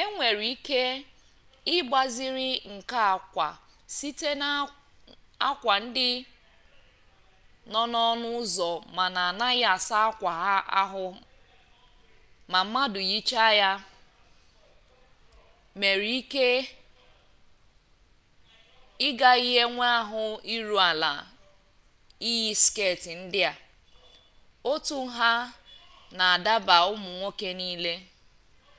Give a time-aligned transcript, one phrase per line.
[0.12, 0.80] nwere ike
[1.76, 3.48] ịgbaziri nke a kwa
[3.96, 6.10] site n'akwa ndị
[7.72, 10.30] nọ n'ọnụ ụzọ mana anaghị asa akwa
[10.80, 11.04] ahụ
[12.50, 13.70] ma mmadụ yichaa ya
[15.80, 16.46] mere ị nwere ike
[19.06, 20.22] ị gaghị enwe ahụ
[20.54, 21.12] iru ala
[22.30, 23.54] iyi sket ndị a
[24.72, 25.30] otu nha
[26.16, 27.94] na-adaba ụmụ nwoke niile